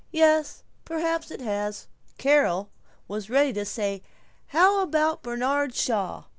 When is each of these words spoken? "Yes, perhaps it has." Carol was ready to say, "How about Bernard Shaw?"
"Yes, 0.09 0.63
perhaps 0.83 1.29
it 1.29 1.41
has." 1.41 1.85
Carol 2.17 2.71
was 3.07 3.29
ready 3.29 3.53
to 3.53 3.63
say, 3.63 4.01
"How 4.47 4.79
about 4.79 5.21
Bernard 5.21 5.75
Shaw?" 5.75 6.23